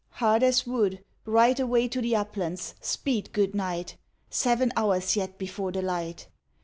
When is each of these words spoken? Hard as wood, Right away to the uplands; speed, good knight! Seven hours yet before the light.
Hard 0.13 0.41
as 0.41 0.65
wood, 0.65 1.03
Right 1.27 1.59
away 1.59 1.87
to 1.89 2.01
the 2.01 2.15
uplands; 2.15 2.73
speed, 2.81 3.31
good 3.33 3.53
knight! 3.53 3.97
Seven 4.31 4.71
hours 4.75 5.15
yet 5.15 5.37
before 5.37 5.71
the 5.71 5.83
light. 5.83 6.27